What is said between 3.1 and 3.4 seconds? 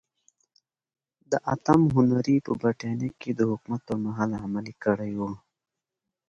کې